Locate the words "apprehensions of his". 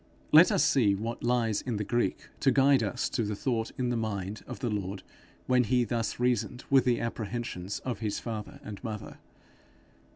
6.99-8.17